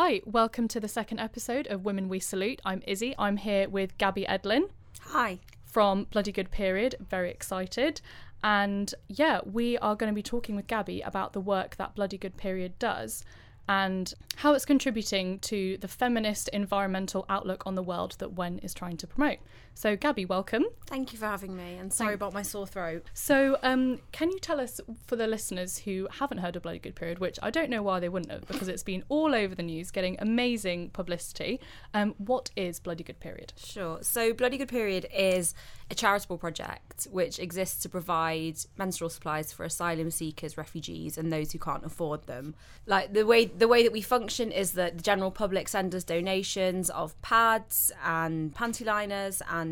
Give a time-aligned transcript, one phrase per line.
[0.00, 2.60] Hi, welcome to the second episode of Women We Salute.
[2.64, 3.16] I'm Izzy.
[3.18, 4.68] I'm here with Gabby Edlin
[5.00, 5.40] Hi.
[5.64, 6.94] from Bloody Good Period.
[7.00, 8.00] Very excited.
[8.44, 12.16] And yeah, we are going to be talking with Gabby about the work that Bloody
[12.16, 13.24] Good Period does
[13.68, 18.72] and how it's contributing to the feminist environmental outlook on the world that Wen is
[18.72, 19.38] trying to promote.
[19.78, 20.64] So, Gabby, welcome.
[20.86, 23.06] Thank you for having me, and sorry Thank- about my sore throat.
[23.14, 26.96] So, um, can you tell us, for the listeners who haven't heard of Bloody Good
[26.96, 29.62] Period, which I don't know why they wouldn't have, because it's been all over the
[29.62, 31.60] news, getting amazing publicity,
[31.94, 33.52] um, what is Bloody Good Period?
[33.56, 34.02] Sure.
[34.02, 35.54] So, Bloody Good Period is
[35.90, 41.52] a charitable project which exists to provide menstrual supplies for asylum seekers, refugees, and those
[41.52, 42.54] who can't afford them.
[42.84, 46.04] Like the way the way that we function is that the general public send us
[46.04, 49.67] donations of pads and panty liners and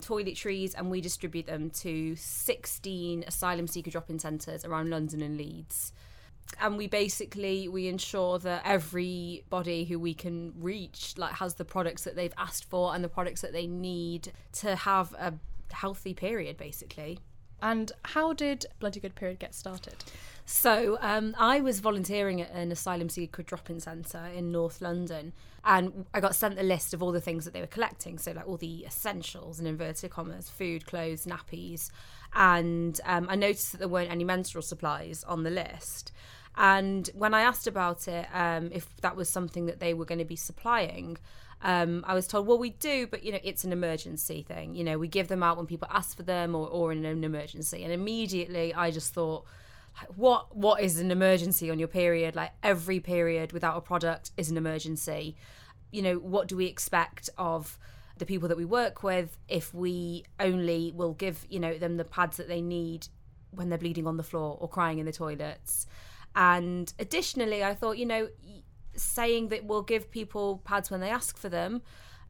[0.00, 5.92] toiletries, and we distribute them to 16 asylum seeker drop-in centres around London and Leeds.
[6.60, 12.04] and we basically we ensure that everybody who we can reach like has the products
[12.04, 15.32] that they've asked for and the products that they need to have a
[15.72, 17.18] healthy period basically
[17.64, 19.96] And how did Bloody Good Period get started?
[20.44, 25.32] so um, I was volunteering at an asylum seeker drop-in centre in North London,
[25.64, 28.18] and I got sent the list of all the things that they were collecting.
[28.18, 31.90] So like all the essentials in inverted commas, food, clothes, nappies,
[32.34, 36.12] and um, I noticed that there weren't any menstrual supplies on the list.
[36.56, 40.18] And when I asked about it, um, if that was something that they were going
[40.18, 41.16] to be supplying,
[41.64, 44.74] um, I was told, well, we do, but you know, it's an emergency thing.
[44.74, 47.24] You know, we give them out when people ask for them or, or in an
[47.24, 47.82] emergency.
[47.82, 49.46] And immediately, I just thought,
[49.98, 52.36] like, what what is an emergency on your period?
[52.36, 55.36] Like every period without a product is an emergency.
[55.90, 57.78] You know, what do we expect of
[58.18, 62.04] the people that we work with if we only will give you know them the
[62.04, 63.08] pads that they need
[63.52, 65.86] when they're bleeding on the floor or crying in the toilets?
[66.36, 68.28] And additionally, I thought, you know,
[68.96, 71.82] saying that we'll give people pads when they ask for them,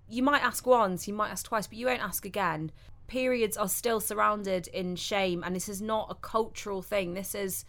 [0.08, 2.70] you might ask once, you might ask twice, but you won't ask again.
[3.06, 7.14] Periods are still surrounded in shame, and this is not a cultural thing.
[7.14, 7.64] This is,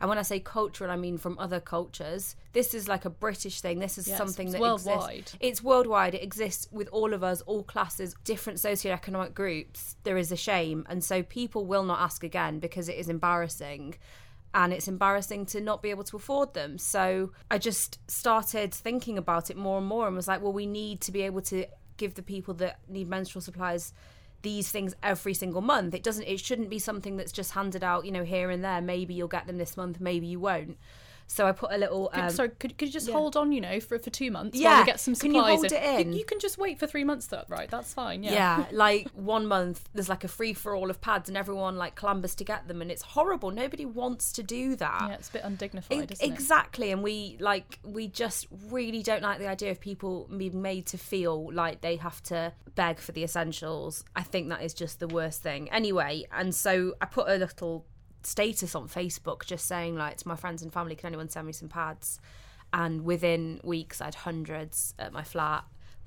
[0.00, 2.36] and when I say cultural, I mean from other cultures.
[2.52, 3.78] This is like a British thing.
[3.78, 5.18] This is Yes, something it's that worldwide.
[5.18, 5.36] Exists.
[5.40, 6.14] It's worldwide.
[6.14, 9.96] It exists with all of us, all classes, different socioeconomic groups.
[10.04, 13.96] There is a shame, and so people will not ask again because it is embarrassing
[14.56, 16.78] and it's embarrassing to not be able to afford them.
[16.78, 20.64] So I just started thinking about it more and more and was like, well, we
[20.64, 21.66] need to be able to
[21.98, 23.92] give the people that need menstrual supplies
[24.40, 25.92] these things every single month.
[25.92, 28.80] It doesn't it shouldn't be something that's just handed out, you know, here and there.
[28.80, 30.78] Maybe you'll get them this month, maybe you won't.
[31.26, 33.14] So I put a little Could, um, sorry, could, could you just yeah.
[33.14, 35.32] hold on, you know, for, for two months while Yeah, we get some supplies.
[35.32, 36.12] can you hold it in?
[36.12, 37.68] You, you can just wait for three months, though, right?
[37.68, 38.22] That's fine.
[38.22, 38.32] Yeah.
[38.32, 38.64] yeah.
[38.72, 42.34] like one month there's like a free for all of pads and everyone like clambers
[42.36, 43.50] to get them and it's horrible.
[43.50, 45.06] Nobody wants to do that.
[45.08, 46.32] Yeah, it's a bit undignified, isn't it?
[46.32, 50.86] exactly and we like we just really don't like the idea of people being made
[50.86, 55.00] to feel like they have to beg for the essentials i think that is just
[55.00, 57.84] the worst thing anyway and so i put a little
[58.22, 61.52] status on facebook just saying like to my friends and family can anyone send me
[61.52, 62.20] some pads?
[62.72, 65.64] And within weeks i had hundreds at my flat.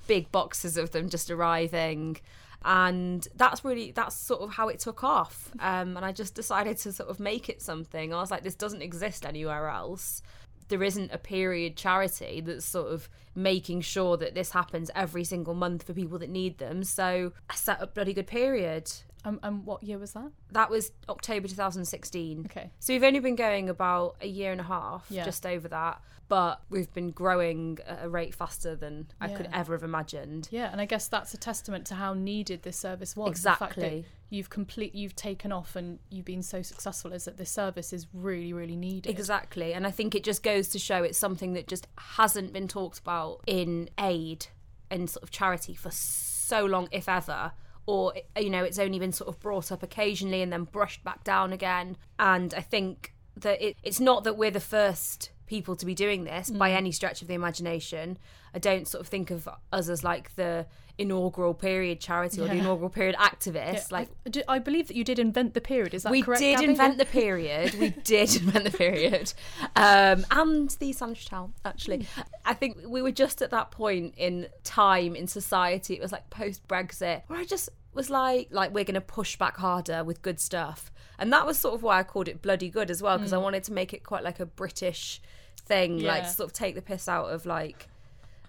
[0.08, 2.18] Big boxes of them just arriving.
[2.66, 5.52] And that's really that's sort of how it took off.
[5.60, 8.14] Um, and i just decided to sort of make it something.
[8.14, 10.22] I was like this doesn't exist anywhere else.
[10.68, 15.56] There isn't a period charity that's sort of making sure that this happens every single
[15.56, 16.84] month for people that need them.
[16.84, 18.92] So i set up bloody good period
[19.26, 20.32] Um, and what year was that?
[20.52, 22.72] that was october 2016 Okay.
[22.80, 25.26] so we've only been going about a year and a half, Yeah.
[25.26, 26.02] just over that.
[26.30, 30.48] But we've been growing at a rate faster than I could ever have imagined.
[30.52, 33.42] Yeah, and I guess that's a testament to how needed this service was.
[33.42, 34.06] The fact that Exactly.
[34.30, 38.06] you've complete, you've taken off, and you've been so successful is that this service is
[38.14, 39.10] really, really needed.
[39.10, 39.74] Exactly.
[39.74, 43.00] And I think it just goes to show it's something that just hasn't been talked
[43.00, 44.46] about in aid
[44.92, 47.54] and sort of charity for so long, if ever.
[47.90, 51.24] Or, you know, it's only been sort of brought up occasionally and then brushed back
[51.24, 51.98] down again.
[52.20, 56.24] And I think that it, it's not that we're the first people to be doing
[56.24, 58.20] this by any stretch of the imagination.
[58.54, 60.68] I don't sort of think of us as like the
[61.00, 63.74] inaugural period charity or the inaugural period activist.
[63.74, 64.10] Yeah, like,
[64.48, 65.94] I, I believe that you did invent the period.
[65.94, 66.42] Is that we correct?
[66.42, 66.66] We did Gabby?
[66.68, 67.74] invent the period.
[67.76, 69.34] We did invent the period,
[69.76, 71.52] um, and the sandwich towel.
[71.66, 72.06] Actually,
[72.46, 75.96] I think we were just at that point in time in society.
[75.96, 79.36] It was like post Brexit, where I just was like, like we're going to push
[79.38, 82.70] back harder with good stuff, and that was sort of why I called it bloody
[82.70, 85.22] good as well, because I wanted to make it quite like a British
[85.66, 86.28] thing, like Yeah.
[86.28, 87.88] to sort of take the piss out of like.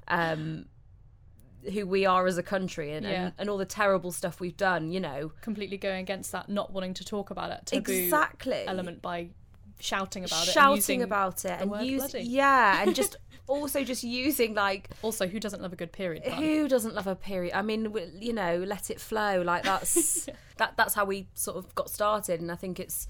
[0.09, 0.67] Um,
[1.75, 3.25] who we are as a country and, Yeah.
[3.27, 5.31] and, and all the terrible stuff we've done, you know.
[5.43, 8.65] completely going against that, not wanting to talk about it, Exactly.
[8.67, 9.29] element by
[9.79, 13.17] shouting about it, and shouting using about it and use yeah and just
[13.51, 16.25] also just using like Also, who doesn't love a good period?
[16.25, 16.43] pun?
[16.43, 17.55] who doesn't love a period?
[17.55, 19.43] I mean, you know, let it flow.
[19.43, 23.09] Like that's that that's how we sort of got started, and I think it's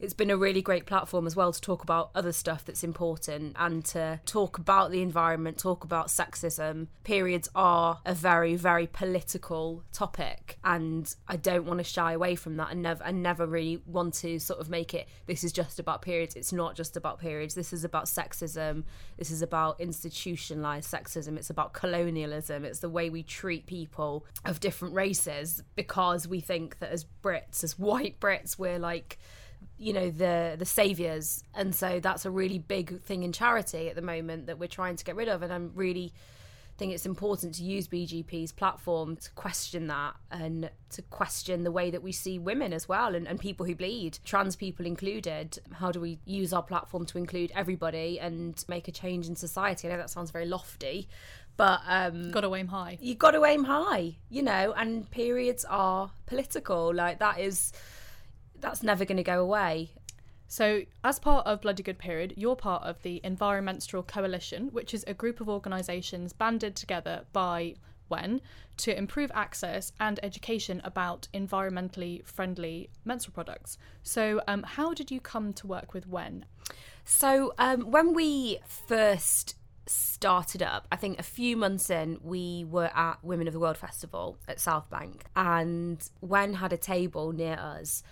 [0.00, 3.56] it's been a really great platform as well to talk about other stuff that's important
[3.58, 6.88] and to talk about the environment, talk about sexism.
[7.04, 12.56] Periods are a very very political topic, and I don't want to shy away from
[12.56, 15.78] that, and never and never really want to sort of make it this is just
[15.78, 16.36] about periods.
[16.36, 17.54] It's not just about periods.
[17.54, 18.84] This is about sexism.
[19.16, 21.36] This is about institutionalized sexism.
[21.36, 22.64] It's about colonialism.
[22.64, 27.64] It's the way we treat people of different races because we think that as Brits,
[27.64, 29.18] as white Brits, we're like
[29.78, 33.94] you know the the saviors and so that's a really big thing in charity at
[33.94, 36.12] the moment that we're trying to get rid of and i'm really
[36.76, 41.90] think it's important to use bgp's platform to question that and to question the way
[41.90, 45.90] that we see women as well and, and people who bleed trans people included how
[45.90, 49.90] do we use our platform to include everybody and make a change in society i
[49.90, 51.08] know that sounds very lofty
[51.58, 52.96] but um Got to aim high.
[53.00, 56.94] you got to aim high, you know, and periods are political.
[56.94, 57.72] Like that is
[58.60, 59.90] that's never going to go away.
[60.50, 65.04] So, as part of Bloody Good Period, you're part of the Environmenstrual Coalition, which is
[65.06, 67.74] a group of organisations banded together by
[68.08, 68.40] WEN
[68.78, 73.76] to improve access and education about environmentally friendly menstrual products.
[74.02, 76.46] So, um, how did you come to work with WEN?
[77.10, 79.56] So um, when we first
[79.86, 83.78] started up, I think a few months in, we were at Women of the World
[83.78, 88.02] Festival at South Bank, and Wen had a table near us.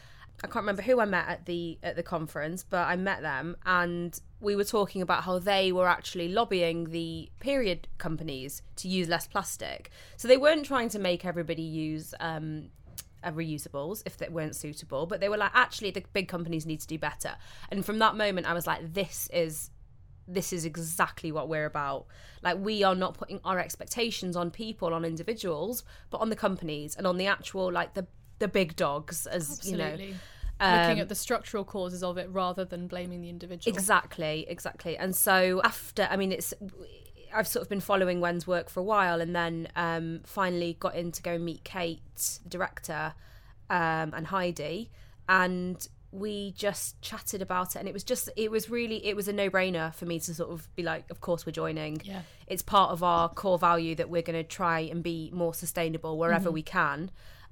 [0.44, 3.56] I can't remember who I met at the at the conference, but I met them
[3.64, 9.08] and we were talking about how they were actually lobbying the period companies to use
[9.08, 9.90] less plastic.
[10.16, 12.68] So they weren't trying to make everybody use um,
[13.24, 16.80] uh, reusables if they weren't suitable, but they were like, actually, the big companies need
[16.80, 17.36] to do better.
[17.70, 19.70] And from that moment, I was like, this is
[20.28, 22.06] this is exactly what we're about.
[22.42, 26.96] Like we are not putting our expectations on people, on individuals, but on the companies
[26.96, 28.06] and on the actual like the
[28.38, 29.96] the big dogs, as you know.
[30.58, 33.76] Um, Looking at the structural causes of it rather than blaming the individual.
[33.76, 34.96] Exactly, exactly.
[34.96, 36.54] And so after, I mean, it's
[37.34, 40.94] I've sort of been following Wen's work for a while, and then um, finally got
[40.94, 42.00] in to go meet Kate,
[42.42, 43.12] the director,
[43.68, 44.90] um, and Heidi,
[45.28, 49.28] and we just chatted about it, and it was just, it was really, it was
[49.28, 52.00] a no brainer for me to sort of be like, of course we're joining.
[52.02, 52.22] Yeah.
[52.46, 56.16] It's part of our core value that we're going to try and be more sustainable
[56.16, 57.10] wherever we can.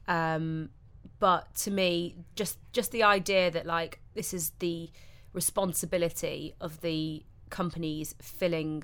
[0.09, 0.71] Um,
[1.19, 4.91] but to me just just the idea that like this is the
[5.33, 8.83] responsibility of the companies filling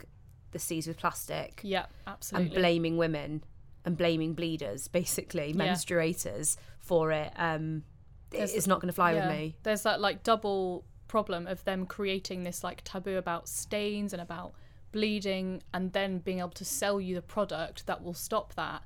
[0.52, 2.46] the seas with plastic Yeah, absolutely.
[2.46, 3.42] and blaming women
[3.84, 5.54] and blaming bleeders basically Yeah.
[5.72, 7.84] menstruators for it um
[8.30, 9.26] There's- it's not going to fly Yeah.
[9.28, 14.12] with me There's that like double problem of them creating this like taboo about stains
[14.12, 14.54] and about
[14.92, 18.82] bleeding and then being able to sell you the product that will stop that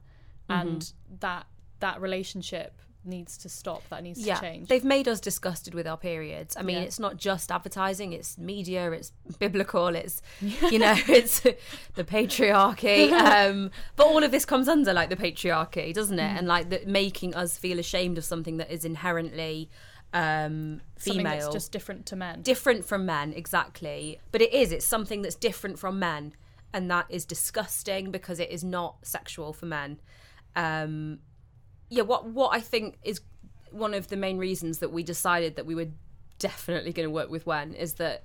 [0.49, 0.61] Mm-hmm.
[0.69, 1.47] and that
[1.85, 2.73] that relationship
[3.07, 4.37] needs to stop that needs yeah.
[4.37, 4.69] to change.
[4.69, 6.57] They've made us disgusted with our periods.
[6.57, 6.85] I mean Yeah.
[6.85, 13.71] it's not just advertising it's media it's biblical it's you know it's the patriarchy um
[13.97, 16.33] but all of this comes under like the patriarchy doesn't it?
[16.39, 19.69] And like the, making us feel ashamed of something that is inherently
[20.15, 21.53] um female.
[21.53, 22.41] just different to men.
[22.43, 24.19] Different from men exactly.
[24.33, 26.33] But it is it's something that's different from men
[26.73, 30.01] and that is disgusting because it is not sexual for men.
[30.57, 31.19] Um
[31.89, 33.21] yeah what what i think is
[33.71, 35.89] one of the main reasons that we decided that we were
[36.39, 38.25] definitely going to work with wen is that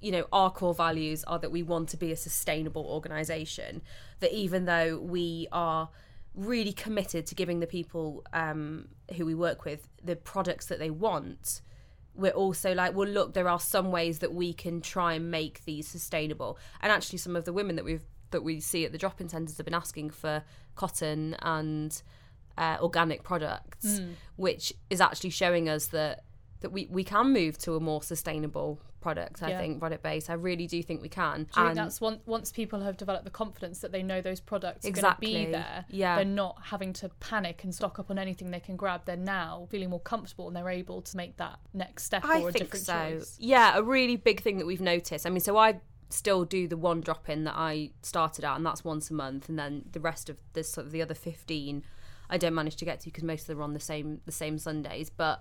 [0.00, 3.82] you know our core values are that we want to be a sustainable organization
[4.20, 5.88] that even though we are
[6.34, 10.90] really committed to giving the people um, who we work with the products that they
[10.90, 11.62] want
[12.16, 15.64] we're also like well look there are some ways that we can try and make
[15.64, 16.58] these sustainable.
[16.80, 19.56] And actually some of the women that we've that we see at the drop-in centres
[19.56, 20.42] have been asking for
[20.74, 22.02] cotton and
[22.58, 24.00] uh, organic products
[24.36, 26.24] which is actually showing us that
[26.60, 29.58] that we, we can move to a more sustainable product i Yeah.
[29.60, 32.80] think product base i really do think we can Do And- that's one, once people
[32.80, 36.16] have developed the confidence that they know those products are going to be there, Yeah.
[36.16, 39.02] they're not having to panic and stock up on anything they can grab.
[39.04, 42.48] They're now feeling more comfortable and they're able to make that next step I or
[42.48, 43.18] a think different so.
[43.18, 43.36] choice.
[43.38, 45.24] Yeah, a really big thing that we've noticed.
[45.26, 48.64] I mean, so I still do the one drop in that I started at, and
[48.66, 51.84] that's once a month, and then the rest of the sort of the other fifteen,
[52.30, 54.32] I don't manage to get to because most of them are on the same the
[54.32, 55.10] same Sundays.
[55.10, 55.40] But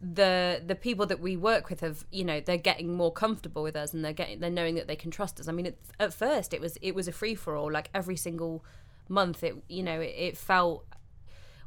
[0.00, 3.74] the the people that we work with have you know they're getting more comfortable with
[3.76, 6.12] us and they're getting they're knowing that they can trust us i mean it, at
[6.12, 8.62] first it was it was a free for all like every single
[9.08, 10.84] month it you know it, it felt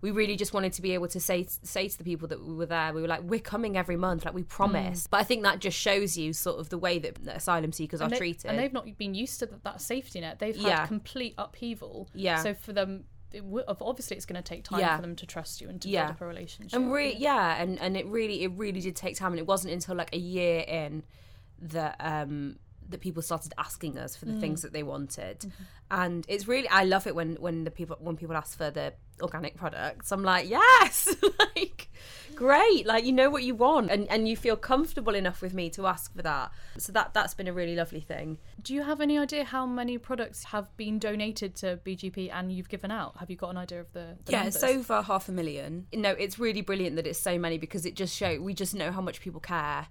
[0.02, 2.54] we really just wanted to be able to say say to the people that we
[2.54, 5.04] were there, we were like, we're coming every month, like we promise.
[5.04, 5.10] Mm.
[5.10, 8.08] But I think that just shows you sort of the way that asylum seekers and
[8.08, 8.46] are they- treated.
[8.50, 10.40] and they've not been used to that, that safety net.
[10.40, 10.88] They've had Yeah.
[10.88, 12.08] complete upheaval.
[12.14, 12.42] Yeah.
[12.42, 14.96] So for them, it w- obviously it's going to take time Yeah.
[14.96, 16.06] for them to trust you and to Yeah.
[16.06, 16.74] build up a relationship.
[16.80, 19.74] and re- yeah, and and it really it really did take time, and it wasn't
[19.74, 21.04] until like a year in
[21.62, 22.58] that um
[22.90, 24.40] that people started asking us for the mm.
[24.40, 25.64] things that they wanted, mm-hmm.
[25.92, 28.94] and it's really I love it when when the people when people ask for the
[29.22, 30.12] organic products.
[30.12, 31.90] I'm like yes, like
[32.36, 35.70] great, like you know what you want, and and you feel comfortable enough with me
[35.72, 36.52] to ask for that.
[36.78, 38.38] So that that's been a really lovely thing.
[38.62, 42.70] Do you have any idea how many products have been donated to BGP and you've
[42.70, 43.18] given out?
[43.18, 44.56] Have you got an idea of the, the Yeah, numbers?
[44.56, 45.88] it's over half a million.
[45.94, 48.92] no, it's really brilliant that it's so many because it just show we just know
[48.92, 49.88] how much people care,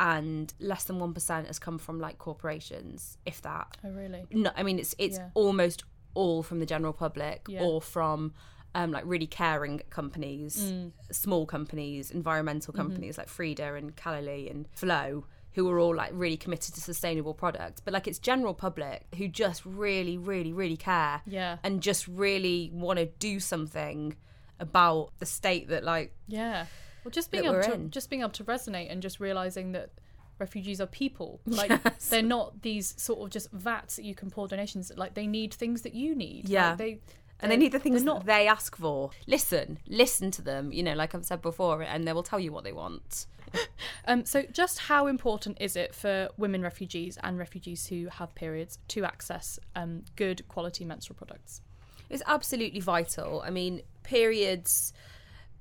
[0.00, 3.76] and less than one percent has come from like corporations, if that.
[3.84, 4.24] Oh really?
[4.32, 5.30] No, I mean it's it's Yeah.
[5.34, 5.84] almost
[6.14, 7.62] all from the general public Yeah.
[7.62, 8.34] or from
[8.74, 10.92] um, like really caring companies, Mm.
[11.10, 12.82] small companies, environmental Mm-hmm.
[12.82, 15.24] companies like Freda and Callaly and Flow.
[15.54, 19.28] Who are all like really committed to sustainable products, but like it's general public who
[19.28, 21.58] just really, really, really care Yeah.
[21.62, 24.16] and just really want to do something
[24.58, 26.64] about the state that like Yeah.
[27.04, 27.90] Well, just being able to in.
[27.90, 29.90] just being able to resonate and just realizing that
[30.38, 31.40] refugees are people.
[31.46, 32.08] Like Yes.
[32.08, 34.92] they're not these sort of just vats that you can pour donations.
[34.96, 36.48] Like they need things that you need.
[36.48, 36.70] Yeah.
[36.70, 36.98] Like, they
[37.40, 38.24] and they need the things not.
[38.24, 39.10] they ask for.
[39.26, 42.52] Listen, listen to them, you know, like I've said before, and they will tell you
[42.52, 43.26] what they want.
[44.06, 48.78] Um, so, just how important is it for women refugees and refugees who have periods
[48.88, 51.60] to access um, good quality menstrual products?
[52.08, 53.42] It's absolutely vital.
[53.44, 54.92] I mean, periods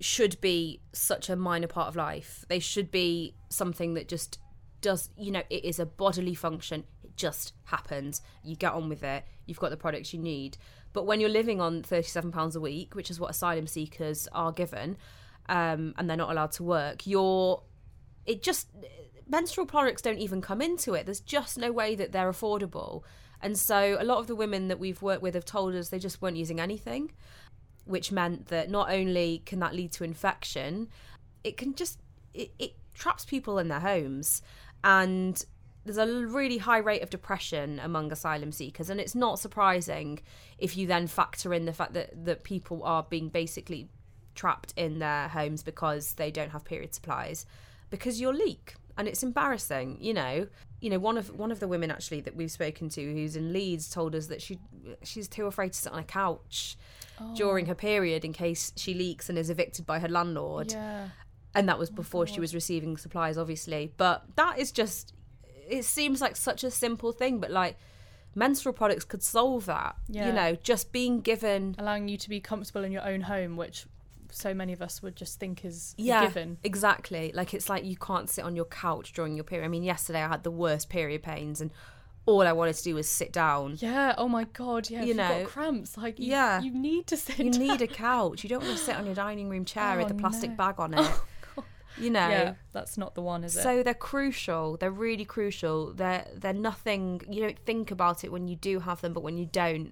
[0.04, 2.46] should be such a minor part of life.
[2.48, 4.40] They should be something that just
[4.82, 6.84] does, you know, it is a bodily function.
[7.04, 8.22] It just happens.
[8.44, 9.24] You get on with it.
[9.46, 10.58] You've got the products you need.
[10.94, 14.98] But when you're living on £37 a week, which is what asylum seekers are given,
[15.48, 17.64] um, and they're not allowed to work, you're
[18.26, 18.68] it just
[19.28, 21.06] menstrual products don't even come into it.
[21.06, 23.04] There's just no way that they're affordable.
[23.42, 26.00] And so a lot of the women that we've worked with have told us they
[26.00, 27.12] just weren't using anything,
[27.86, 30.88] which meant that not only can that lead to infection,
[31.44, 32.00] it can just
[32.34, 34.42] it, it traps people in their homes.
[34.84, 35.44] And
[35.84, 38.90] there's a really high rate of depression among asylum seekers.
[38.90, 40.20] And it's not surprising
[40.58, 43.90] if you then factor in the fact that that people are being basically
[44.36, 47.46] trapped in their homes because they don't have period supplies
[47.90, 50.48] because you'll leak and it's embarrassing you know.
[50.80, 53.52] You know one of one of the women actually that we've spoken to who's in
[53.52, 54.60] Leeds told us that she
[55.04, 56.78] she's too afraid to sit on a couch
[57.20, 57.34] oh.
[57.36, 60.72] during her period in case she leaks and is evicted by her landlord.
[60.72, 61.10] Yeah.
[61.56, 63.92] and that was oh before she was receiving supplies obviously.
[63.98, 65.14] But that is just
[65.68, 67.78] it seems like such a simple thing but like
[68.36, 70.28] menstrual products could solve that Yeah.
[70.28, 70.56] you know.
[70.62, 73.86] Just being given Allowing you to be comfortable in your own home, which
[74.32, 76.58] so many of us would just think is yeah given.
[76.64, 79.84] exactly like it's like you can't sit on your couch during your period i mean
[79.84, 81.72] yesterday i had the worst period pains and
[82.26, 84.14] all i wanted to do was sit down Yeah.
[84.18, 84.90] Oh my god.
[84.90, 85.04] Yeah.
[85.04, 85.98] You know, got cramps.
[85.98, 86.62] Like you, yeah.
[86.62, 87.40] You need to sit.
[87.40, 87.62] you down.
[87.62, 90.16] need a couch you don't want to sit on your dining room chair with Oh,
[90.16, 90.56] a plastic no.
[90.56, 91.00] bag on it
[91.58, 91.64] Oh,
[91.98, 92.54] you know Yeah.
[92.74, 93.64] That's not the one, is it?
[93.64, 94.78] So they're crucial.
[94.78, 95.94] They're really crucial.
[95.94, 97.22] They're they're nothing.
[97.30, 99.92] You don't think about it when you do have them, but when you don't,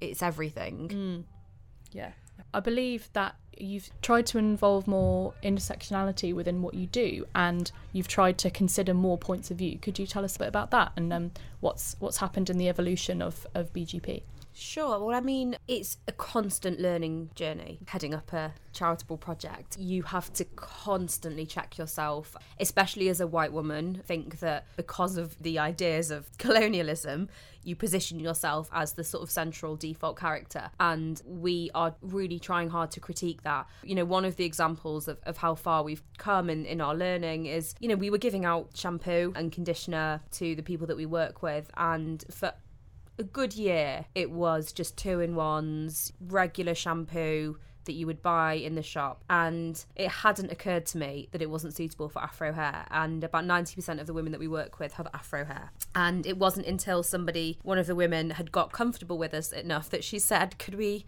[0.00, 0.88] it's everything.
[0.88, 1.24] Mm.
[1.92, 2.12] Yeah.
[2.54, 8.08] I believe that you've tried to involve more intersectionality within what you do and you've
[8.08, 9.78] tried to consider more points of view.
[9.78, 12.68] Could you tell us a bit about that and um, what's what's happened in the
[12.68, 14.22] evolution of, of BGP?
[14.56, 15.00] Sure.
[15.00, 17.80] Well, I mean, it's a constant learning journey.
[17.88, 23.52] Heading up a charitable project, you have to constantly check yourself, especially as a white
[23.52, 24.00] woman.
[24.06, 27.28] Think that because of the ideas of colonialism,
[27.64, 30.70] you position yourself as the sort of central default character.
[30.78, 33.66] And we are really trying hard to critique that.
[33.82, 36.94] You know, one of the examples of, of how far we've come in, in our
[36.94, 40.96] learning is, you know, we were giving out shampoo and conditioner to the people that
[40.96, 42.52] we work with, and for
[43.18, 48.54] a good year, it was just two in ones, regular shampoo that you would buy
[48.54, 49.22] in the shop.
[49.28, 52.86] And it hadn't occurred to me that it wasn't suitable for afro hair.
[52.90, 55.70] And about 90% of the women that we work with have afro hair.
[55.94, 59.90] And it wasn't until somebody, one of the women, had got comfortable with us enough
[59.90, 61.04] that she said, Could we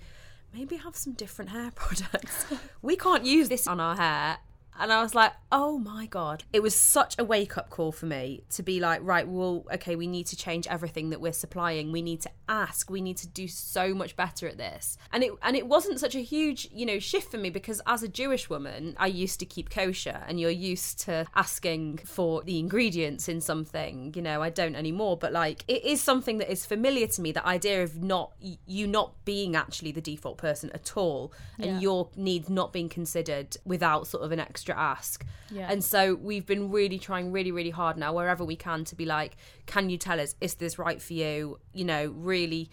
[0.53, 2.47] maybe have some different hair products?
[2.83, 4.39] we can't use this on our hair.
[4.79, 6.45] And I was like, oh my God.
[6.53, 9.97] It was such a wake up call for me to be like, right, well, okay,
[9.97, 11.93] we need to change everything that we're supplying.
[11.93, 12.91] We need to ask.
[12.91, 14.99] We need to do so much better at this.
[15.13, 18.03] And it and it wasn't such a huge, you know, shift for me because as
[18.03, 22.59] a Jewish woman, I used to keep kosher and you're used to asking for the
[22.59, 24.13] ingredients in something.
[24.15, 27.33] You know, I don't anymore, but like it is something that is familiar to me,
[27.33, 28.33] the idea of not
[28.67, 31.81] you not being actually the default person at all and Yeah.
[31.81, 35.25] your needs not being considered without sort of an extra ask.
[35.51, 35.71] Yeah.
[35.71, 39.05] And so we've been really trying really, really hard now, wherever we can, to be
[39.05, 41.59] like, can you tell us, is this right for you?
[41.73, 42.71] You know, really.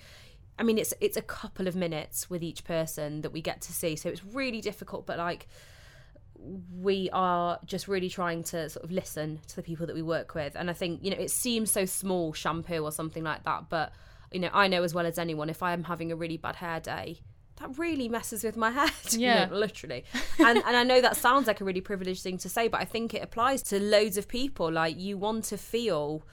[0.57, 3.73] I mean, it's it's a couple of minutes with each person that we get to
[3.73, 5.07] see, so it's really difficult.
[5.07, 5.47] But like,
[6.79, 10.35] we are just really trying to sort of listen to the people that we work
[10.35, 13.69] with, and I think you know it seems so small, shampoo or something like that,
[13.69, 13.93] but
[14.31, 16.57] you know I know as well as anyone if I am having a really bad
[16.57, 17.21] hair day.
[17.63, 19.45] That really messes with my head, you Yeah.
[19.45, 20.03] know, literally.
[20.39, 22.85] And and I know that sounds like a really privileged thing to say, but I
[22.85, 24.69] think it applies to loads of people.
[24.69, 26.23] Like you want to feel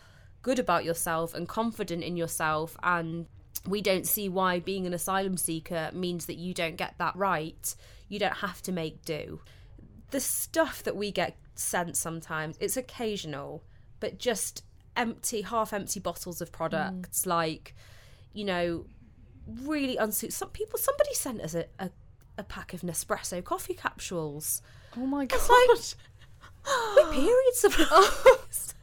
[0.43, 3.27] good about yourself and confident in yourself and
[3.69, 7.75] we don't see why being an asylum seeker means that you don't get that right.
[8.09, 9.41] You don't have to make do.
[10.11, 13.63] The stuff that we get sent sometimes, it's occasional,
[14.01, 14.65] but just
[14.97, 17.27] empty, half empty bottles of products, mm.
[17.27, 17.77] like,
[18.33, 18.87] you know,
[19.47, 20.35] really unsuited.
[20.35, 21.91] Some people, somebody sent us a, a,
[22.39, 24.63] a pack of Nespresso coffee capsules
[24.97, 25.37] oh my god.
[25.37, 28.75] It's like, with period supplies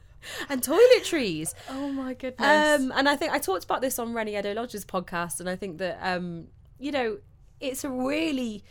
[0.49, 1.53] and toiletries.
[1.69, 2.81] oh my goodness.
[2.81, 5.77] Um, and I think I talked about this on Reni Eddo-Lodge's podcast, and I think
[5.79, 6.47] that um,
[6.79, 7.19] you know
[7.59, 8.63] it's a really,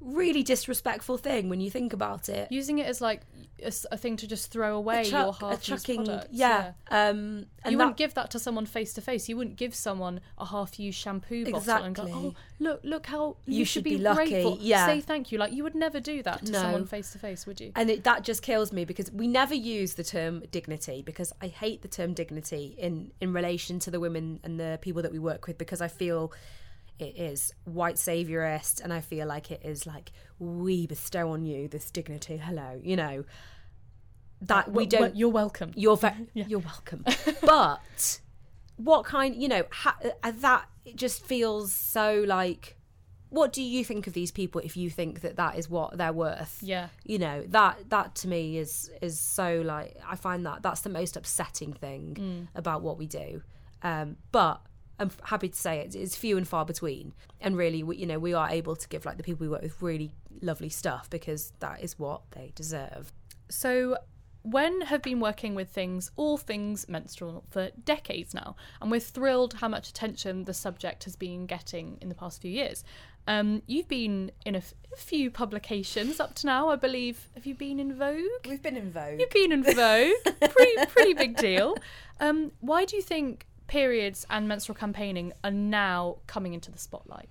[0.00, 2.50] really disrespectful thing when you think about it.
[2.52, 3.22] Using it as like
[3.90, 6.28] a thing to just throw away chuck- your a half used chucking, products.
[6.30, 6.72] yeah.
[6.90, 9.28] Um, and you that- wouldn't give that to someone face to face.
[9.30, 13.58] You wouldn't give someone a half-used shampoo bottle and go, "Oh, look, look how you,
[13.60, 14.58] You should should be, be lucky." grateful.
[14.60, 14.86] Yeah.
[14.86, 16.60] Say thank you." Like you would never do that to No.
[16.60, 17.72] someone face to face, would you?
[17.74, 21.46] and it, that just kills me because we never use the term dignity because I
[21.48, 25.18] hate the term dignity in in relation to the women and the people that we
[25.18, 26.32] work with because I feel
[26.98, 31.68] it is white saviorist and I feel like it is like we bestow on you
[31.68, 32.36] this dignity.
[32.38, 33.24] Hello, you know
[34.42, 35.00] that we Well, don't.
[35.00, 35.72] well, you're welcome.
[35.74, 37.04] You're ve- you're welcome.
[37.42, 38.20] but
[38.76, 39.40] what kind?
[39.40, 42.74] You know, ha- uh, that it just feels so like.
[43.28, 46.12] What do you think of these people if you think that that is what they're
[46.12, 46.58] worth?
[46.62, 46.88] Yeah.
[47.04, 50.90] You know that that to me is is so like I find that that's the
[50.90, 52.48] most upsetting thing Mm.
[52.58, 53.42] about what we do.
[53.82, 54.60] Um, but
[54.98, 57.12] I'm happy to say it, it's few and far between.
[57.40, 59.62] And really, we, you know, we are able to give like the people we work
[59.62, 63.12] with really lovely stuff because that is what they deserve.
[63.48, 63.96] So,
[64.42, 69.54] Wen have been working with things, all things menstrual, for decades now, and we're thrilled
[69.54, 72.84] how much attention the subject has been getting in the past few years.
[73.28, 77.28] Um, you've been in a, f- a few publications up to now, I believe.
[77.34, 78.22] Have you been in Vogue?
[78.48, 79.18] We've been in vogue.
[79.18, 79.74] You've been in Vogue.
[80.52, 81.76] pretty, pretty big deal.
[82.20, 87.28] Um, why do you think periods and menstrual campaigning are now coming into the spotlight?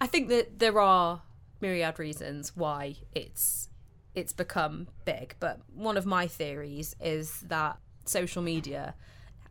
[0.00, 1.22] I think that there are
[1.60, 3.68] myriad reasons why it's
[4.14, 8.94] it's become big, but one of my theories is that social media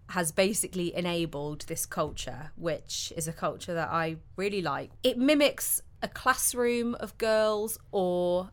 [0.10, 4.92] has basically enabled this culture, which is a culture that I really like.
[5.02, 8.52] It mimics a classroom of girls or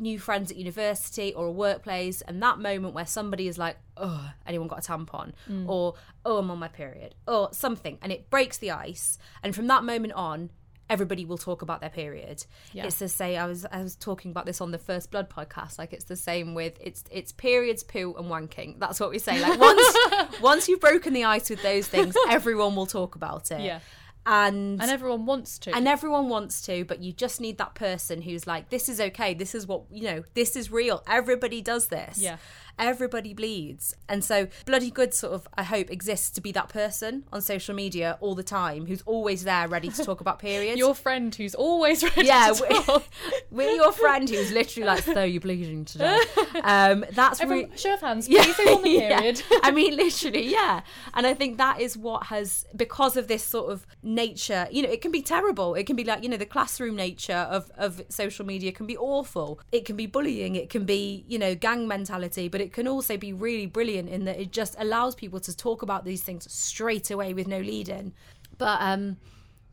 [0.00, 4.30] new friends at university or a workplace and that moment where somebody is like oh
[4.46, 5.32] anyone got a tampon?
[5.48, 5.68] Mm.
[5.68, 9.66] Or oh i'm on my period or something and it breaks the ice and from
[9.68, 10.50] that moment on
[10.88, 12.44] everybody will talk about their period.
[12.72, 12.86] Yeah.
[12.86, 15.78] it's the same i was i was talking about this on the first blood podcast
[15.78, 18.78] like it's the same with it's it's periods poo and wanking.
[18.80, 19.96] That's what we say like once
[20.40, 23.60] once you've broken the ice with those things everyone will talk about it.
[23.60, 23.80] Yeah.
[24.26, 25.74] And And everyone wants to.
[25.74, 29.34] and everyone wants to but you just need that person who's like this is okay
[29.34, 32.36] this is what you know this is real everybody does this Yeah.
[32.80, 37.24] Everybody bleeds and so bloody good sort of i hope exists to be that person
[37.32, 40.94] on social media all the time who's always there ready to talk about periods Your
[40.94, 43.08] friend who's always ready yeah to with,
[43.50, 46.18] with your friend who's literally like so you're bleeding today
[46.64, 49.18] um that's really Everyone, show of hands, please, who's on the yeah.
[49.18, 49.42] period?
[49.62, 50.82] I mean, literally, yeah.
[51.14, 54.88] And I think that is what has, because of this sort of nature, you know,
[54.88, 55.74] it can be terrible.
[55.74, 58.96] It can be like, you know, the classroom nature of, of social media can be
[58.96, 59.60] awful.
[59.72, 60.56] It can be bullying.
[60.56, 64.24] It can be, you know, gang mentality, but it can also be really brilliant in
[64.24, 67.88] that it just allows people to talk about these things straight away with no lead
[67.88, 68.12] in.
[68.58, 69.16] But, um,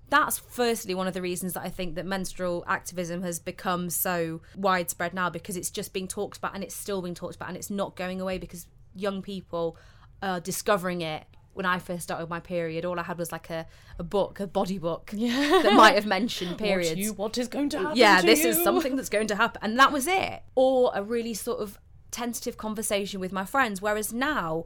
[0.09, 4.41] that's firstly one of the reasons that I think that menstrual activism has become so
[4.55, 7.57] widespread now because it's just being talked about and it's still being talked about and
[7.57, 9.77] it's not going away because young people
[10.21, 11.25] are discovering it
[11.57, 13.65] when I first started my period, all I had was like a,
[13.97, 15.61] a book, a body book Yeah.
[15.63, 16.91] that might have mentioned periods.
[16.91, 17.97] What, you, what is going to happen?
[17.97, 19.59] yeah, to this is something that's going to happen.
[19.63, 20.43] And that was it.
[20.53, 21.79] Or a really sort of
[22.17, 23.81] tentative conversation with my friends.
[23.81, 24.65] Whereas now,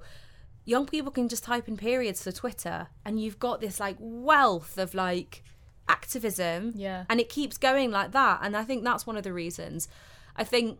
[0.64, 4.78] young people can just type in periods to Twitter and you've got this like wealth
[4.78, 5.44] of like
[5.90, 6.72] activism.
[6.76, 7.04] Yeah.
[7.10, 8.40] And it keeps going like that.
[8.42, 9.90] And I think that's one of the reasons.
[10.36, 10.80] I think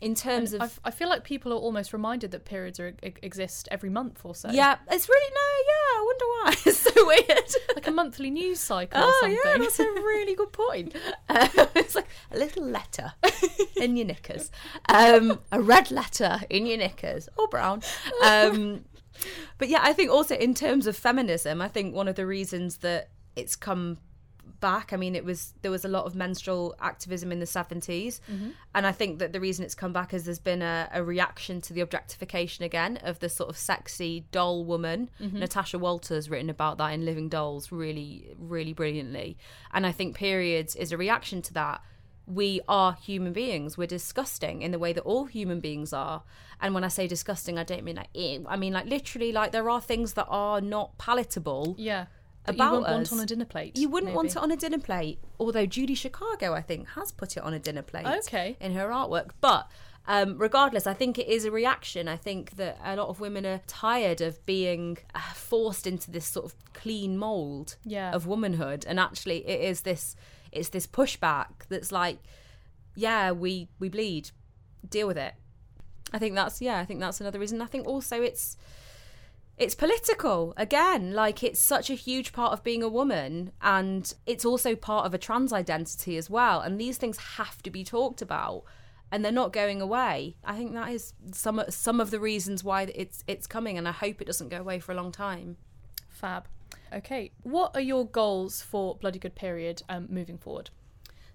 [0.00, 0.62] in terms of.
[0.62, 4.34] I, I feel like people are almost reminded that periods are, exist every month or
[4.34, 4.50] so.
[4.50, 5.98] yeah, it's really no, yeah.
[5.98, 6.54] I wonder why.
[6.68, 7.50] It's so weird.
[7.74, 10.94] Like a monthly news cycle or Oh yeah, that's a really good point.
[11.30, 13.12] Um, it's like a little letter
[13.76, 14.50] in your knickers,
[14.88, 17.82] um, a red letter in your knickers or brown.
[18.24, 18.84] Um,
[19.58, 22.78] but yeah, I think also in terms of feminism, I think one of the reasons
[22.78, 23.98] that it's come
[24.60, 24.92] back.
[24.92, 28.50] I mean, it was there was a lot of menstrual activism in the 70s, mm-hmm.
[28.74, 31.60] and I think that the reason it's come back is there's been a, a reaction
[31.62, 35.10] to the objectification again of the sort of sexy doll woman.
[35.20, 35.38] Mm-hmm.
[35.38, 39.36] Natasha Walter's written about that in Living Dolls really, really brilliantly,
[39.72, 41.82] and I think periods is a reaction to that.
[42.26, 43.78] We are human beings.
[43.78, 46.24] We're disgusting in the way that all human beings are.
[46.60, 48.44] And when I say disgusting, I don't mean like ew.
[48.46, 52.06] I mean like literally like there are things that are not palatable Yeah.
[52.48, 53.12] About you wouldn't want us.
[53.12, 53.76] on a dinner plate.
[53.76, 57.36] you wouldn't want it on a dinner plate, although Judy Chicago, I think, has put
[57.36, 58.06] it on a dinner plate.
[58.06, 58.56] Okay.
[58.60, 59.68] In her artwork, but.
[60.10, 62.08] Um, regardless, I think it is a reaction.
[62.08, 66.24] I think that a lot of women are tired of being uh, forced into this
[66.24, 68.12] sort of clean mold Yeah.
[68.14, 70.16] of womanhood, and actually, it is this
[70.50, 72.20] it's this pushback that's like,
[72.94, 74.30] yeah, we we bleed,
[74.88, 75.34] deal with it.
[76.10, 76.78] I think that's yeah.
[76.80, 77.60] I think that's another reason.
[77.60, 78.56] I think also it's
[79.58, 84.44] it's political again like it's such a huge part of being a woman and it's
[84.44, 88.22] also part of a trans identity as well and these things have to be talked
[88.22, 88.62] about
[89.10, 92.82] and they're not going away i think that is some some of the reasons why
[92.94, 95.56] it's it's coming and i hope it doesn't go away for a long time
[96.18, 96.48] Fab.
[96.92, 97.30] Okay.
[97.42, 100.70] What are your goals for Bloody Good Period um, moving forward?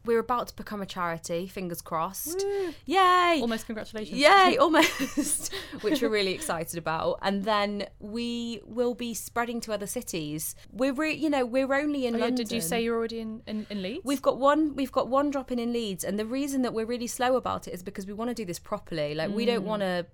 [0.06, 2.46] We're about to become a charity fingers crossed
[2.86, 4.20] yay Almost congratulations.
[4.20, 7.20] Yay, almost, which we're really excited about.
[7.22, 10.56] And then we will be spreading to other cities.
[10.72, 12.46] We're, re- you know, we're only in Oh, yeah, London.
[12.46, 14.02] did you say you're already in, in, in Leeds?
[14.04, 14.76] We've got one.
[14.76, 17.68] We've got one drop in in Leeds, and the reason that we're really slow about
[17.68, 19.16] it is because we want to do this properly.
[19.16, 19.48] Like we Mm.
[19.48, 20.06] don't want to.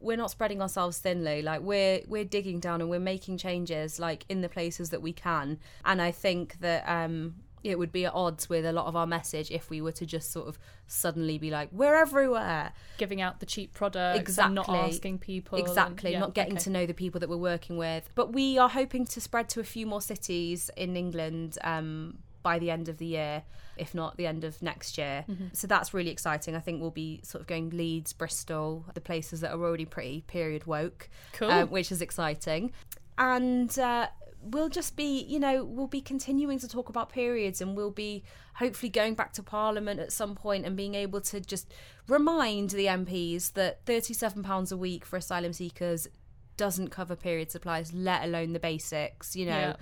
[0.00, 1.42] We're not spreading ourselves thinly.
[1.42, 5.12] Like we're we're digging down and we're making changes like in the places that we
[5.12, 5.58] can.
[5.84, 9.06] And I think that um it would be at odds with a lot of our
[9.06, 12.72] message if we were to just sort of suddenly be like we're everywhere.
[12.98, 15.58] giving out the cheap products and not asking people.
[15.58, 16.62] and- Exactly, yeah, not getting okay.
[16.64, 18.08] to know the people that we're working with.
[18.14, 22.58] But we are hoping to spread to a few more cities in England um, by
[22.58, 23.42] the end of the year,
[23.76, 25.24] if not the end of next year.
[25.28, 25.48] Mm-hmm.
[25.52, 26.56] So that's really exciting.
[26.56, 30.22] I think we'll be sort of going Leeds, Bristol, the places that are already pretty
[30.26, 31.50] period woke, Cool.
[31.50, 32.72] um, which is exciting.
[33.18, 34.06] And uh,
[34.42, 38.22] we'll just be, you know, we'll be continuing to talk about periods and we'll be
[38.54, 41.72] hopefully going back to Parliament at some point and being able to just
[42.08, 46.08] remind the MPs that £37 a week for asylum seekers
[46.56, 49.52] doesn't cover period supplies, let alone the basics, you know.
[49.52, 49.76] Yeah.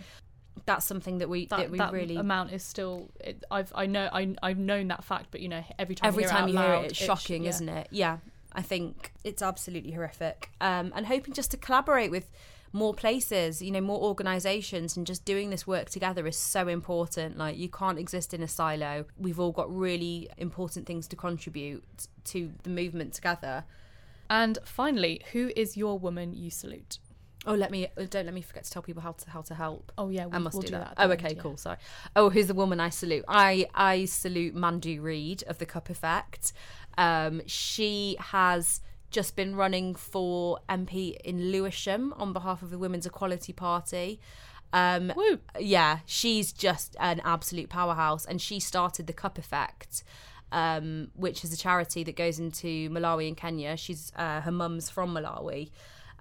[0.67, 3.09] That's something that we that, that, we that really amount is still.
[3.21, 6.25] It, I've I know I I've known that fact, but you know every time every
[6.25, 7.51] hear time it you hear loud, it, it's sh- shocking, yeah.
[7.51, 7.89] isn't it?
[7.91, 8.19] Yeah,
[8.53, 10.51] I think it's absolutely horrific.
[10.61, 12.29] Um, and hoping just to collaborate with
[12.73, 17.37] more places, you know, more organisations, and just doing this work together is so important.
[17.39, 19.07] Like you can't exist in a silo.
[19.17, 21.85] We've all got really important things to contribute
[22.25, 23.65] to the movement together.
[24.31, 26.99] And finally, who is your woman you salute?
[27.47, 29.91] Oh, let me don't let me forget to tell people how to how to help.
[29.97, 30.95] Oh yeah, we, I must we'll do, do that.
[30.99, 31.43] at Oh, okay, end, yeah.
[31.43, 31.57] cool.
[31.57, 31.79] Sorry.
[32.15, 33.25] Oh, who's the woman I salute?
[33.27, 36.53] I I salute Mandu Reid of the Cup Effect.
[36.99, 43.07] Um, she has just been running for MP in Lewisham on behalf of the Women's
[43.07, 44.21] Equality Party.
[44.73, 45.39] Um, Woo.
[45.59, 50.05] yeah, she's just an absolute powerhouse, and she started the Cup Effect,
[50.53, 53.77] um, which is a charity that goes into Malawi and Kenya.
[53.77, 55.71] She's uh, her mum's from Malawi,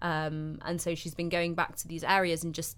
[0.02, 2.78] um, and so she's been going back to these areas and just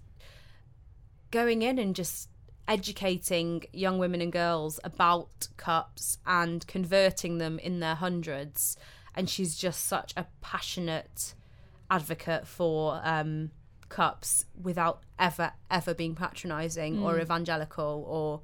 [1.30, 2.28] going in and just
[2.66, 8.76] educating young women and girls about cups and converting them in their hundreds.
[9.20, 11.34] And she's just such a passionate
[11.90, 13.50] advocate for um,
[13.90, 18.40] cups without ever, ever being patronising or evangelical or,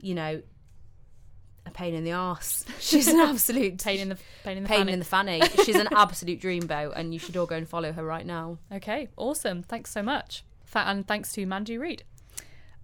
[0.00, 0.40] you know,
[1.66, 2.64] a pain in the ass.
[2.78, 4.92] She's an absolute Pain in the pain in the pain fanny.
[4.94, 5.42] in the fanny.
[5.66, 8.56] She's an absolute dreamboat, and you should all go and follow her right now.
[8.72, 9.62] Okay, awesome.
[9.62, 10.44] Thanks so much.
[10.74, 12.04] And thanks to Mandu Reid.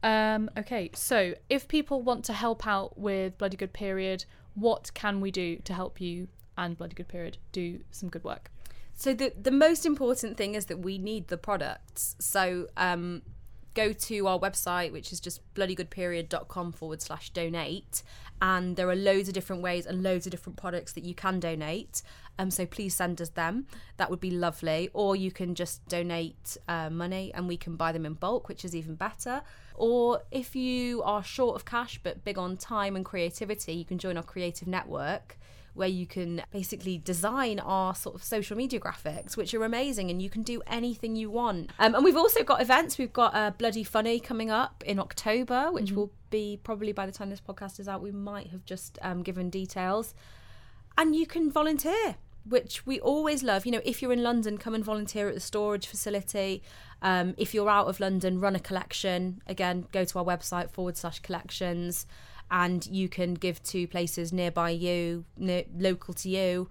[0.03, 5.23] Um, okay, so if people want to help out with Bloody Good Period, what can
[5.23, 8.51] we do to help you and Bloody Good Period do some good work?
[8.95, 12.17] So the the most important thing is that we need the products.
[12.19, 13.23] So um,
[13.75, 18.03] go to our website, which is just bloodygoodperiod.com forward slash donate,
[18.41, 21.39] and there are loads of different ways and loads of different products that you can
[21.41, 22.03] donate.
[22.39, 23.67] Um, so please send us them.
[23.97, 24.91] That would be lovely.
[24.93, 28.65] Or you can just donate uh, money and we can buy them in bulk, which
[28.65, 29.43] is even better.
[29.75, 33.99] Or if you are short of cash but big on time and creativity, you can
[33.99, 35.39] join our creative network
[35.77, 40.23] where you can basically design our sort of social media graphics, which are amazing, and
[40.23, 41.71] you can do anything you want.
[41.79, 42.99] Um, and we've also got events.
[42.99, 47.13] We've got a Bloody Funny coming up in October, which will be probably by the
[47.13, 50.15] time this podcast is out, we might have just um, given details.
[50.99, 52.17] And you can volunteer.
[52.49, 53.67] Which we always love.
[53.67, 56.63] You know, if you're in London, come and volunteer at the storage facility.
[57.03, 59.43] Um, if you're out of London, run a collection.
[59.49, 62.07] Again, go to our website forward slash collections
[62.51, 66.69] and you can give to places nearby you, near, local to you.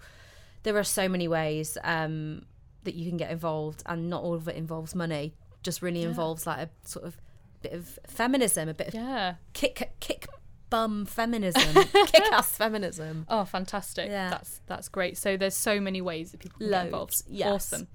[0.64, 2.46] There are so many ways um,
[2.84, 5.34] that you can get involved, and not all of it involves money.
[5.64, 6.10] Just really Yeah.
[6.10, 7.18] involves like a sort of
[7.62, 9.36] bit of feminism, a bit of Yeah.
[9.54, 10.28] kick kick
[10.70, 13.26] bum feminism, kick ass feminism.
[13.30, 14.10] Oh, fantastic.
[14.10, 14.30] Yeah.
[14.30, 15.18] That's that's great.
[15.18, 17.14] So there's so many ways that people can get involved.
[17.14, 17.50] Loads, yes.
[17.52, 17.88] Awesome.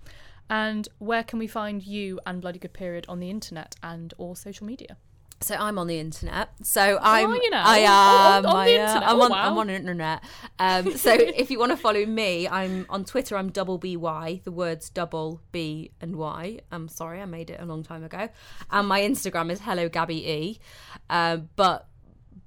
[0.48, 4.34] And where can we find you and Bloody Good Period on the internet and all
[4.34, 4.96] social media?
[5.42, 6.50] So I'm on the internet.
[6.62, 7.30] So I'm.
[7.30, 7.62] are you now?
[7.66, 8.46] I On- am.
[8.46, 8.86] on I the am.
[8.88, 9.08] internet?
[9.08, 9.30] I'm Oh, on.
[9.30, 9.50] wow.
[9.50, 10.22] I'm on the internet.
[10.58, 13.38] Um, so if you want to follow me, I'm on Twitter.
[13.38, 14.42] I'm double by.
[14.44, 16.58] The words double B and Y.
[16.70, 18.28] I'm sorry, I made it a long time ago.
[18.70, 20.60] And my Instagram is hello Gabby E.
[21.08, 21.88] Um, but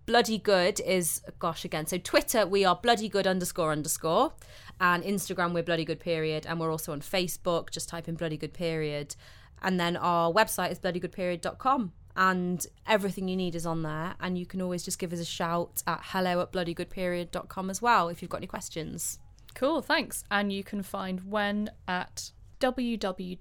[0.05, 1.87] bloody good is gosh again.
[1.87, 4.33] So Twitter we are bloody good underscore underscore,
[4.79, 7.71] and Instagram we're bloody good period, and we're also on Facebook.
[7.71, 9.15] Just type in bloody good period,
[9.63, 11.93] and then our website is bloodygoodperiod.com.
[12.15, 15.25] And everything you need is on there, and you can always just give us a
[15.25, 19.19] shout at hello at bloodygoodperiod.com as well if you've got any questions.
[19.55, 20.23] Cool, thanks.
[20.29, 23.37] And you can find WEN at www.wen.org.uk.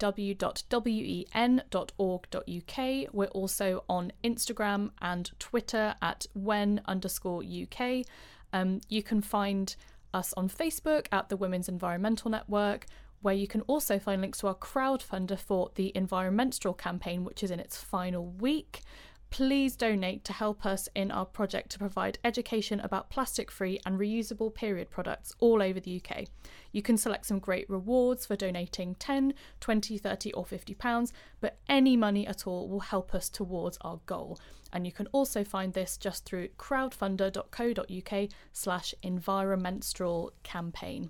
[3.13, 8.05] We're also on Instagram and Twitter at wen underscore UK.
[8.51, 9.75] Um, you can find
[10.13, 12.85] us on Facebook at the Women's Environmental Network,
[13.23, 17.51] where you can also find links to our crowdfunder for the Environmenstrual campaign, which is
[17.51, 18.81] in its final week.
[19.29, 23.97] Please donate to help us in our project to provide education about plastic free and
[23.97, 26.25] reusable period products all over the UK.
[26.71, 31.57] You can select some great rewards for donating 10, 20, 30, or 50 pounds, but
[31.67, 34.37] any money at all will help us towards our goal.
[34.71, 41.09] And you can also find this just through crowdfunder.co.uk slash environmenstrual campaign.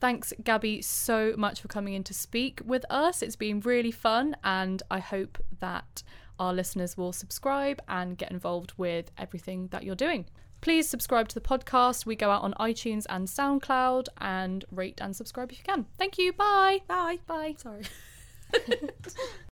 [0.00, 3.20] Thanks, Gabby, so much for coming in to speak with us.
[3.20, 6.02] It's been really fun, and I hope that
[6.38, 10.26] our listeners will subscribe and get involved with everything that you're doing.
[10.60, 12.06] Please subscribe to the podcast.
[12.06, 15.86] We go out on iTunes and SoundCloud and rate and subscribe if you can.
[15.98, 16.32] Thank you.
[16.32, 16.80] Bye.
[16.86, 17.18] Bye.
[17.26, 17.54] Bye.
[17.58, 17.84] Sorry.